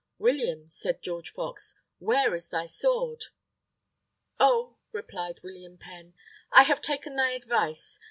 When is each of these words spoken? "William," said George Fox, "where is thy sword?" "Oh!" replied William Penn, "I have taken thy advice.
"William," 0.17 0.67
said 0.67 1.03
George 1.03 1.29
Fox, 1.29 1.75
"where 1.99 2.33
is 2.33 2.49
thy 2.49 2.65
sword?" 2.65 3.25
"Oh!" 4.39 4.77
replied 4.91 5.39
William 5.43 5.77
Penn, 5.77 6.15
"I 6.51 6.63
have 6.63 6.81
taken 6.81 7.15
thy 7.15 7.33
advice. 7.33 7.99